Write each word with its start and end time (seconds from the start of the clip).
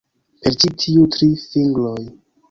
Per 0.45 0.55
ĉi 0.61 0.69
tiuj 0.83 1.03
tri 1.15 1.27
fingroj. 1.43 1.95